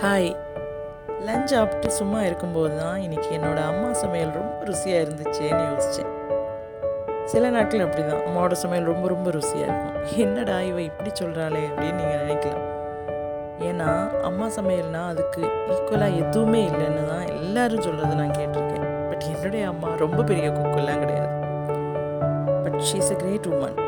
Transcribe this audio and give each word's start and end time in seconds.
Hi 0.00 0.26
lunch 1.26 1.52
சாப்பிட்டு 1.52 1.88
சும்மா 1.98 2.18
இருக்கும்போது 2.28 2.72
தான் 2.80 2.96
இன்றைக்கி 3.04 3.28
என்னோடய 3.36 3.68
அம்மா 3.72 3.90
சமையல் 4.00 4.32
ரொம்ப 4.38 4.58
ருசியாக 4.68 5.04
இருந்துச்சேன்னு 5.04 5.60
யோசித்தேன் 5.68 6.10
சில 7.32 7.50
நாட்கள் 7.54 7.84
அப்படி 7.84 8.02
தான் 8.08 8.24
அம்மாவோட 8.26 8.56
சமையல் 8.62 8.90
ரொம்ப 8.90 9.06
ரொம்ப 9.12 9.30
ருசியாக 9.36 9.68
இருக்கும். 9.68 9.96
என்னடா 10.24 10.56
இவ 10.70 10.80
இப்படி 10.88 11.10
சொல்கிறாளே 11.20 11.62
அப்படின்னு 11.68 12.00
நீங்கள் 12.00 12.20
நினைக்கலாம். 12.22 12.66
ஏன்னா 13.68 13.88
அம்மா 14.30 14.48
சமையல்னால் 14.58 15.08
அதுக்கு 15.12 15.42
ஈக்குவலாக 15.74 16.20
எதுவுமே 16.24 16.60
இல்லைன்னு 16.70 17.06
தான் 17.12 17.26
எல்லாரும் 17.38 17.84
சொல்கிறத 17.86 18.12
நான் 18.22 18.36
கேட்டிருக்கேன். 18.40 18.86
பட் 19.08 19.24
என்னுடைய 19.34 19.64
அம்மா 19.72 19.94
ரொம்ப 20.04 20.20
பெரிய 20.32 20.50
குக்கெல்லாம் 20.58 21.02
கிடையாது. 21.04 21.32
But 22.66 22.78
she's 22.90 23.12
a 23.14 23.18
great 23.22 23.48
woman 23.52 23.80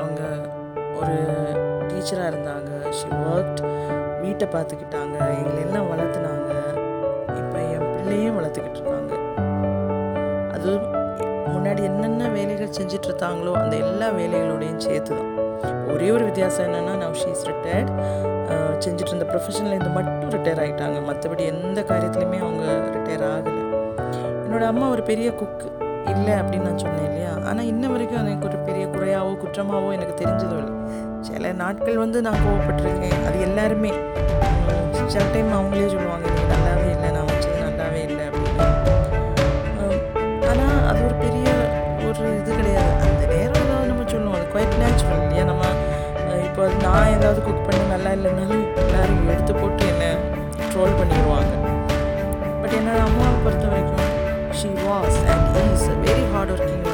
அவங்க 0.00 0.22
ஒரு 1.00 1.16
டீச்சராக 1.88 2.30
இருந்தாங்க. 2.34 2.70
ஷி 2.98 3.08
ஒர்க்ட் 3.32 3.62
வீட்டை 4.24 4.46
பார்த்துக்கிட்டாங்க 4.54 5.16
எங்களை 5.38 5.60
எல்லாம் 5.66 5.88
வளர்த்துனாங்க. 5.92 6.50
இப்போ 7.40 7.58
என் 7.74 7.86
பிள்ளையும் 7.94 8.36
வளர்த்துக்கிட்டு 8.38 8.80
இருக்காங்க. 8.80 9.12
அது 10.56 10.72
முன்னாடி 11.54 11.82
என்னென்ன 11.90 12.28
வேலைகள் 12.36 12.76
செஞ்சுட்டு 12.78 13.08
இருந்தாங்களோ 13.10 13.52
அந்த 13.62 13.74
எல்லா 13.86 14.08
வேலைகளோடையும் 14.18 14.82
சேர்த்து 14.86 15.12
தான் 15.18 15.28
ஒரே 15.94 16.08
ஒரு 16.16 16.24
வித்தியாசம் 16.28 16.66
என்னென்னா 16.66 16.94
நான் 17.02 17.18
ஷீஸ் 17.22 17.46
ரிட்டையர்ட் 17.50 17.90
செஞ்சுட்டு 18.84 19.10
இருந்த 19.12 19.26
ப்ரொஃபஷனில் 19.30 19.94
மட்டும் 19.96 20.30
ரிட்டையர் 20.34 20.60
ஆகிட்டாங்க 20.62 20.98
மற்றபடி 21.08 21.42
எந்த 21.54 21.80
காரியத்துலையுமே 21.90 22.38
அவங்க 22.44 22.64
ரிட்டையர் 22.94 23.24
ஆகலை. 23.32 23.62
என்னோட 24.44 24.64
அம்மா 24.72 24.86
ஒரு 24.94 25.02
பெரிய 25.10 25.28
குக்கு 25.40 25.68
இல்லை 26.12 26.34
அப்படின்னு 26.40 26.68
நான் 26.68 26.82
சொன்னேன் 26.84 27.06
இல்லையா? 27.08 27.32
ஆனால் 27.48 27.68
இன்ன 27.72 27.88
வரைக்கும் 27.92 28.20
எனக்கு 28.22 28.48
ஒரு 28.50 28.58
பெரிய 28.68 28.84
குறையாவோ 28.94 29.32
குற்றமாவோ 29.42 29.88
எனக்கு 29.96 30.14
தெரிஞ்சதும் 30.22 30.60
இல்லை. 30.62 30.74
சில 31.28 31.52
நாட்கள் 31.62 32.00
வந்து 32.02 32.18
நான் 32.26 32.40
கோவப்பட்டிருக்கேன். 32.44 33.18
அது 33.28 33.38
எல்லாருமே 33.48 33.79
ஏதாவது 47.20 47.40
குக் 47.42 47.64
பண்ணி 47.64 47.82
நல்லா 47.90 48.10
இல்லைனாலும் 48.16 48.64
எல்லோரும் 48.82 49.28
எடுத்து 49.30 49.54
போட்டு 49.54 49.84
என்னை 49.86 50.10
ட்ரோல் 50.70 50.98
பண்ணிடுவாங்க 51.00 51.52
பட் 52.60 52.76
என்னோடய 52.78 53.06
அம்மாவை 53.06 53.36
பொறுத்த 53.44 53.66
வரைக்கும் 53.66 54.06
she 54.60 54.70
was 54.84 55.18
and 55.32 55.58
is 55.66 55.88
a 55.88 55.96
very 56.04 56.24
hard 56.32 56.52
working 56.54 56.86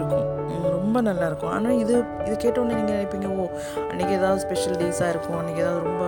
இருக்கும். 0.00 0.26
ரொம்ப 0.76 1.00
நல்லாயிருக்கும். 1.08 1.52
ஆனால் 1.56 1.78
இது 1.82 1.94
இது 2.26 2.34
கேட்டோன்னே 2.44 2.76
நீங்கள் 2.78 2.96
நினைப்பீங்க 2.96 3.28
ஓ 3.40 3.44
அன்றைக்கி 3.90 4.12
ஏதாவது 4.18 4.40
ஸ்பெஷல் 4.44 4.78
டேஸாக 4.82 5.12
இருக்கும். 5.14 5.38
அன்றைக்கி 5.40 5.62
ஏதாவது 5.64 5.82
ரொம்ப 5.90 6.04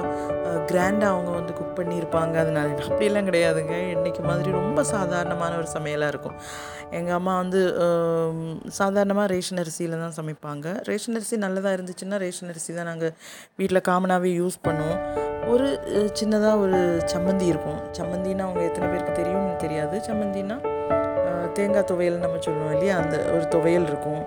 கிராண்டாக 0.70 1.12
அவங்க 1.14 1.30
வந்து 1.38 1.52
குக் 1.58 1.76
பண்ணியிருப்பாங்க. 1.78 2.34
அதனால 2.44 2.68
அப்படியெல்லாம் 2.88 3.28
கிடையாதுங்க. 3.28 3.74
இன்றைக்கி 3.94 4.22
மாதிரி 4.28 4.50
ரொம்ப 4.60 4.80
சாதாரணமான 4.94 5.52
ஒரு 5.60 5.68
சமையலாக 5.76 6.12
இருக்கும். 6.14 6.36
எங்கள் 6.98 7.16
அம்மா 7.18 7.34
வந்து 7.42 7.60
சாதாரணமாக 8.80 9.26
ரேஷன் 9.34 9.62
அரிசியில் 9.62 10.00
தான் 10.04 10.16
சமைப்பாங்க. 10.20 10.66
ரேஷன் 10.90 11.16
அரிசி 11.20 11.38
நல்லதாக 11.44 11.76
இருந்துச்சுன்னா 11.78 12.18
ரேஷன் 12.24 12.52
அரிசி 12.54 12.74
தான் 12.78 12.90
நாங்கள் 12.90 13.14
வீட்டில் 13.60 13.86
காமனாகவே 13.90 14.32
யூஸ் 14.40 14.58
பண்ணுவோம். 14.68 15.00
ஒரு 15.52 15.68
சின்னதாக 16.18 16.62
ஒரு 16.64 16.80
சம்மந்தி 17.12 17.46
இருக்கும். 17.52 17.80
சம்மந்தின்னா 18.00 18.44
அவங்க 18.48 18.62
எத்தனை 18.70 18.88
பேருக்கு 18.92 19.14
தெரியும்னு 19.20 19.56
தெரியாது. 19.64 19.96
சம்மந்தின்னா 20.08 20.58
தேங்காய் 21.58 21.88
துவையல் 21.90 22.22
நம்ம 22.24 22.38
சொல்லுவோம் 22.46 22.74
இல்லையா? 22.76 22.94
அந்த 23.02 23.16
ஒரு 23.34 23.44
துவையல் 23.54 23.88
இருக்கும். 23.90 24.22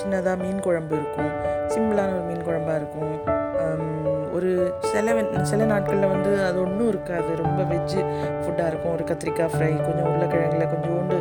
சின்னதாக 0.00 0.36
மீன் 0.42 0.62
குழம்பு 0.66 0.94
இருக்கும். 1.00 1.32
சிம்பிளான 1.72 2.14
ஒரு 2.18 2.24
மீன் 2.28 2.46
குழம்பாக 2.46 2.76
இருக்கும். 2.80 3.14
ஒரு 4.36 4.50
சில 4.90 5.14
சில 5.50 5.64
நாட்களில் 5.70 6.12
வந்து 6.12 6.30
அது 6.46 6.58
ஒன்றும் 6.62 6.88
இருக்காது. 6.92 7.30
ரொம்ப 7.42 7.60
வெஜ்ஜு 7.72 8.00
ஃபுட்டாக 8.42 8.70
இருக்கும். 8.70 8.94
ஒரு 8.96 9.04
கத்திரிக்காய் 9.10 9.52
ஃப்ரை 9.52 9.70
கொஞ்சம் 9.86 10.08
உருளைக்கிழங்குல 10.10 10.66
கொஞ்சோண்டு 10.72 11.16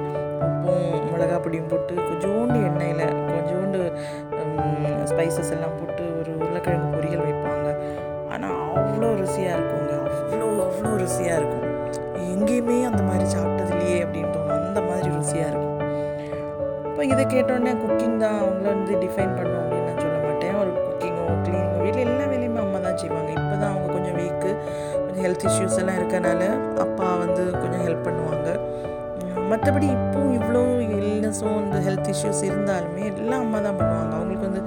உப்பும் 0.48 0.88
மிளகா 1.12 1.38
பொடியும் 1.46 1.70
போட்டு 1.74 1.96
கொஞ்சோண்டு 2.10 2.58
எண்ணெயில் 2.70 3.04
கொஞ்சோண்டு 3.32 3.82
ஸ்பைசஸ் 5.12 5.54
எல்லாம் 5.58 5.78
போட்டு 5.80 6.06
ஒரு 6.20 6.32
உருளைக்கிழங்கு 6.44 6.96
பொரியல் 6.96 7.26
வைப்பாங்க. 7.28 7.70
ஆனால் 8.34 8.58
அவ்வளோ 8.82 9.12
ருசியாக 9.22 9.58
இருக்குங்க. 9.58 9.94
அவ்வளோ 10.22 10.48
அவ்வளோ 10.70 10.94
ருசியாக 11.04 11.40
இருக்கும். 11.42 11.68
எங்கேயுமே 12.42 12.76
அந்த 12.90 13.02
மாதிரி 13.08 13.26
சாப்பிட்டது 13.34 13.72
இல்லையே 13.74 13.98
அப்படின்னு 14.04 14.30
தோணும் 14.36 14.64
அந்த 14.68 14.82
மாதிரி 14.88 15.08
ருசியாக 15.16 15.50
இருக்கும். 15.52 15.68
இப்போ 16.88 17.02
இதை 17.12 17.24
கேட்டோடனே 17.34 17.72
குக்கிங் 17.82 18.16
தான் 18.24 18.38
அவங்கள 18.44 18.68
வந்து 18.76 18.94
டிஃபைன் 19.04 19.36
பண்ணும் 19.38 19.60
அப்படின்னு 19.64 19.88
நான் 19.90 20.02
சொல்ல 20.04 20.18
மாட்டேன். 20.26 20.56
ஒரு 20.62 20.72
குக்கிங்கோ 20.86 21.26
க்ளீனிங்கோ 21.44 21.78
வீட்டில் 21.84 22.04
எல்லா 22.06 22.26
வேலையுமே 22.32 22.60
அம்மா 22.64 22.80
தான் 22.86 22.98
செய்வாங்க. 23.02 23.30
இப்போ 23.38 23.56
தான் 23.62 23.72
அவங்க 23.74 23.88
கொஞ்சம் 23.96 24.18
வீக்கு 24.22 24.52
கொஞ்சம் 25.04 25.24
ஹெல்த் 25.26 25.46
இஷ்யூஸ் 25.50 25.78
எல்லாம் 25.82 26.00
இருக்கனால 26.00 26.42
அப்பா 26.86 27.10
வந்து 27.24 27.44
கொஞ்சம் 27.62 27.84
ஹெல்ப் 27.88 28.08
பண்ணுவாங்க. 28.08 28.50
மற்றபடி 29.52 29.88
இப்போவும் 29.98 30.34
இவ்வளோ 30.40 30.64
இல்னஸும் 30.98 31.60
இந்த 31.64 31.78
ஹெல்த் 31.88 32.12
இஷ்யூஸ் 32.16 32.42
இருந்தாலுமே 32.50 33.04
எல்லாம் 33.12 33.44
அம்மா 33.46 33.62
தான் 33.68 33.80
பண்ணுவாங்க. 33.82 34.14
அவங்களுக்கு 34.18 34.50
வந்து 34.50 34.64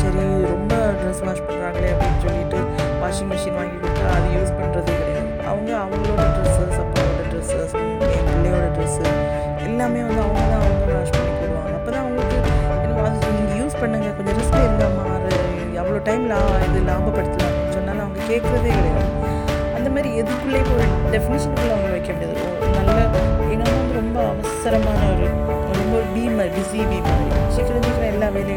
சரி 0.00 0.24
ரொம்ப 0.52 0.74
ட்ரெஸ் 1.00 1.24
வாஷ் 1.26 1.46
பண்ணுறாங்களே 1.48 1.90
அப்படின்னு 1.94 2.22
சொல்லிட்டு 2.26 2.60
வாஷிங் 3.02 3.30
மிஷின் 3.32 3.58
வாங்கி 3.60 3.76
கொடுத்தா 3.82 4.08
அது 4.18 4.28
யூஸ் 4.36 4.54
பண்ணி 4.56 4.63
இது 16.66 16.80
லாபப்படுத்தலாம்னு 16.88 17.72
சொன்னாலும் 17.76 18.04
அவங்க 18.04 18.20
கேட்குறதே 18.30 18.70
கிடையாது. 18.76 19.08
அந்த 19.76 19.88
மாதிரி 19.94 20.10
எதுக்குள்ளேயும் 20.22 20.72
ஒரு 20.74 20.86
டெஃபினேஷனுக்குள்ளே 21.14 21.72
அவங்க 21.74 21.90
வைக்க 21.94 22.12
முடியாது 22.12 22.34
நல்ல 22.78 22.98
எங்கள் 23.52 23.66
அம்மா 23.66 23.78
வந்து 23.80 23.98
ரொம்ப 24.00 24.18
அவசரமான 24.32 25.00
ஒரு 25.14 25.26
ரொம்ப 25.78 25.92
ஒரு 25.98 26.06
பீ 26.14 26.24
மாதிரி 26.38 26.52
பிஸி 26.56 26.80
பீ 26.90 26.98
மாதிரி. 27.08 27.26
சீக்கிரம் 27.56 27.84
சீக்கிரம் 27.86 28.10
எல்லா 28.14 28.28
வேலையும் 28.36 28.53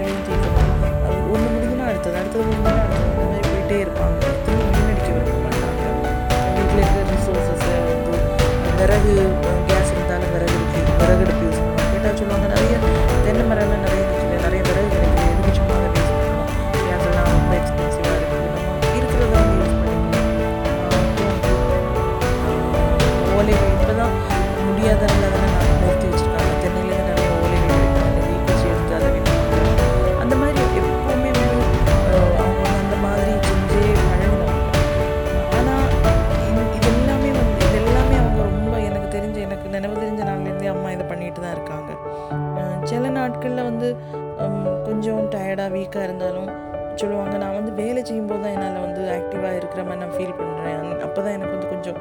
சொல்லுவாங்க. 47.01 47.35
நான் 47.44 47.57
வந்து 47.59 47.71
வேலை 47.81 48.01
செய்யும்போது 48.09 48.41
தான் 48.44 48.55
என்னால் 48.57 48.85
வந்து 48.88 49.01
ஆக்டிவாக 49.17 49.59
இருக்கிற 49.59 49.81
மாதிரி 49.88 50.01
நான் 50.03 50.15
ஃபீல் 50.17 50.38
பண்ணுறேன் 50.39 51.03
அப்போ 51.07 51.19
தான் 51.25 51.35
எனக்கு 51.38 51.55
வந்து 51.55 51.73
கொஞ்சம் 51.73 51.99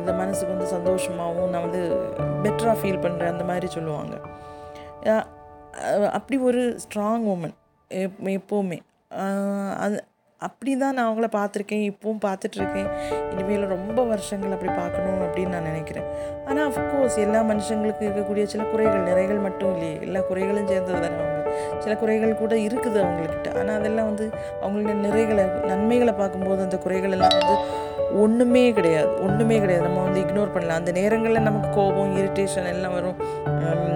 இந்த 0.00 0.12
மனசுக்கு 0.20 0.54
வந்து 0.54 0.68
சந்தோஷமாகவும் 0.76 1.52
நான் 1.54 1.66
வந்து 1.68 1.82
பெட்டராக 2.44 2.76
ஃபீல் 2.82 3.02
பண்ணுறேன் 3.06 3.34
அந்த 3.34 3.46
மாதிரி 3.50 3.68
சொல்லுவாங்க. 3.76 4.14
அப்படி 6.18 6.36
ஒரு 6.50 6.62
ஸ்ட்ராங் 6.84 7.26
உமன் 7.34 7.56
எப்போவுமே. 8.38 8.78
அது 9.84 9.96
அப்படி 10.40 10.72
தான் 10.82 10.94
நான் 10.96 11.08
அவங்கள 11.08 11.28
பார்த்துருக்கேன். 11.38 11.82
இப்போவும் 11.90 12.20
பார்த்துட்ருக்கேன். 12.26 12.88
இனிமேல் 13.32 13.66
ரொம்ப 13.74 14.00
வருஷங்கள் 14.12 14.54
அப்படி 14.56 14.70
பார்க்கணும் 14.78 15.22
அப்படின்னு 15.24 15.54
நான் 15.56 15.68
நினைக்கிறேன். 15.70 16.06
ஆனால் 16.48 16.66
அஃப்கோர்ஸ் 16.70 17.18
எல்லா 17.24 17.40
மனுஷங்களுக்கும் 17.50 18.08
இருக்கக்கூடிய 18.08 18.44
சில 18.52 18.64
குறைகள் 18.70 19.08
நிறைகள் 19.10 19.44
மட்டும் 19.46 19.72
இல்லையே. 19.74 19.96
எல்லா 20.06 20.22
குறைகளும் 20.30 20.70
சேர்ந்தது 20.72 21.02
தானே 21.06 21.18
சில 21.78 21.94
குறைகள் 22.02 22.40
கூட 22.42 22.54
இருக்குது 22.68 22.98
அவங்கக்கிட்ட 23.04 23.48
ஆனால் 23.60 23.76
அதெல்லாம் 23.80 24.08
வந்து 24.10 24.26
அவங்களுடைய 24.62 24.96
நிறைகளை 25.06 25.44
நன்மைகளை 25.72 26.14
பார்க்கும்போது 26.22 26.60
அந்த 26.66 26.78
குறைகள் 26.86 27.14
எல்லாம் 27.18 27.36
வந்து 27.38 27.56
ஒன்றுமே 28.22 28.62
கிடையாது. 28.76 29.10
ஒன்றுமே 29.24 29.56
கிடையாது. 29.62 29.84
நம்ம 29.88 30.02
வந்து 30.06 30.20
இக்னோர் 30.20 30.54
பண்ணலாம். 30.54 30.80
அந்த 30.82 30.92
நேரங்களில் 30.92 31.46
நமக்கு 31.48 31.68
கோபம் 31.74 32.14
இரிட்டேஷன் 32.20 32.70
எல்லாம் 32.74 32.94
வரும். 32.98 33.18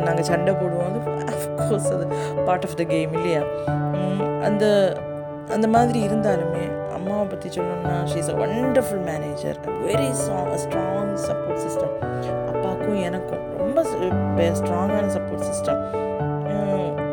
நாங்கள் 0.06 0.29
சண்டை 0.31 0.53
போடுவோம். 0.61 0.89
அது 0.91 1.01
அஃப்கோர்ஸ் 1.35 1.91
அது 1.97 2.06
பார்ட் 2.47 2.67
ஆஃப் 2.69 2.79
த 2.81 2.87
கேம் 2.95 3.12
இல்லையா? 3.19 3.43
அந்த 4.49 4.65
அந்த 5.55 5.67
மாதிரி 5.75 5.99
இருந்தாலுமே 6.09 6.65
அம்மாவை 6.97 7.25
பற்றி 7.33 7.49
சொல்லணும்னா 7.56 7.97
she's 8.12 8.31
a 8.33 8.37
wonderful 8.45 9.03
manager 9.11 9.59
very 9.89 10.09
strong 10.21 11.15
support 11.27 11.62
system 11.65 11.95
அப்பாவுக்கும் 12.51 13.01
எனக்கும் 13.09 13.43
ரொம்ப 13.62 13.83
ஸ்ட்ராங்கான 14.61 15.11
சப்போர்ட் 15.17 15.47
சிஸ்டம் 15.51 15.83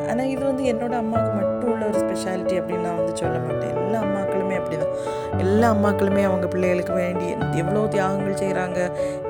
ஆனால் 0.10 0.28
இது 0.28 0.44
வந்து 0.46 0.64
என்னோட 0.64 0.94
அம்மாவுக்கு 0.96 1.32
மட்டும் 1.40 1.72
உள்ள 1.72 1.84
ஒரு 1.86 2.00
ஸ்பெஷாலிட்டி 2.00 2.56
அப்படின்னு 2.60 2.86
நான் 2.88 3.00
வந்து 3.00 3.16
சொல்ல 3.18 3.38
மாட்டேன். 3.40 3.74
எல்லா 3.78 4.00
அம்மாக்களுமே 4.02 4.56
அப்படி 4.58 4.78
தான் 4.78 4.94
எல்லா 5.40 5.68
அம்மாக்களுமே 5.74 6.24
அவங்க 6.24 6.48
பிள்ளைகளுக்கு 6.48 6.94
வேண்டி 6.96 7.28
எவ்வளோ 7.60 7.82
தியாகங்கள் 7.88 8.40
செய்கிறாங்க 8.42 8.80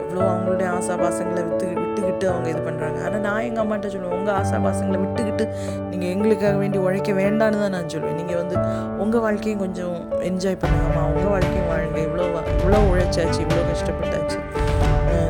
எவ்வளோ 0.01 0.21
அவங்களுடைய 0.29 0.67
ஆசாபாசங்களை 0.77 1.41
விற்று 1.47 1.67
விட்டுக்கிட்டு 1.75 2.25
அவங்க 2.29 2.47
இது 2.49 2.61
பண்ணுறாங்க 2.61 2.97
ஆனால் 3.05 3.21
நான் 3.21 3.43
எங்கள் 3.43 3.63
அம்மாட்ட 3.63 3.87
சொல்லுவேன் 3.87 4.17
உங்கள் 4.17 4.37
ஆசாபாசங்களை 4.39 4.99
விட்டுக்கிட்டு 4.99 5.45
நீங்கள் 5.91 6.09
எங்களுக்காக 6.09 6.55
வேண்டி 6.57 6.77
உழைக்க 6.79 7.11
வேண்டான்னு 7.13 7.61
தான் 7.63 7.75
நான் 7.77 7.89
சொல்லுவேன். 7.89 8.19
நீங்கள் 8.21 8.41
வந்து 8.41 8.55
உங்கள் 8.97 9.21
வாழ்க்கையும் 9.21 9.59
கொஞ்சம் 9.59 9.95
என்ஜாய் 10.29 10.61
பண்ணுங்கம்மா 10.63 11.03
உங்கள் 11.11 11.33
வாழ்க்கையும் 11.35 11.69
வாழுங்க. 11.71 11.99
இவ்வளோ 12.07 12.27
வா- 12.35 12.47
இவ்வளோ 12.55 12.81
உழைச்சாச்சு 12.91 13.39
இவ்வளோ 13.45 13.63
கஷ்டப்பட்டாச்சு. 13.71 14.37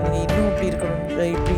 நீங்கள் 0.05 0.23
இன்னும் 0.25 0.47
இப்படி 0.49 0.67
இருக்கணும் 0.67 0.99
இப்படி 1.31 1.55